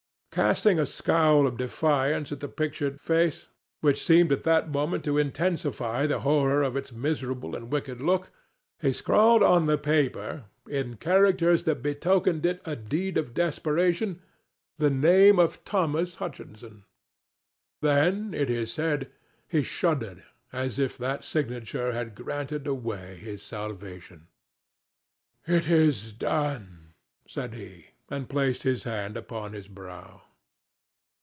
[0.33, 6.07] Casting a scowl of defiance at the pictured face—which seemed at that moment to intensify
[6.07, 11.83] the horror of its miserable and wicked look—he scrawled on the paper, in characters that
[11.83, 14.21] betokened it a deed of desperation,
[14.77, 16.85] the name of Thomas Hutchinson.
[17.81, 19.11] Then, it is said,
[19.49, 20.23] he shuddered,
[20.53, 24.29] as if that signature had granted away his salvation.
[25.45, 26.93] "It is done,"
[27.27, 30.21] said he, and placed his hand upon his brow.